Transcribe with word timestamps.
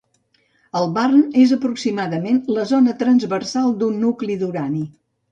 El 0.77 0.87
barn 0.93 1.19
és 1.41 1.51
aproximadament 1.57 2.39
la 2.55 2.63
zona 2.71 2.95
transversal 3.01 3.75
d'un 3.83 3.99
nucli 4.05 4.39
d'urani. 4.45 4.83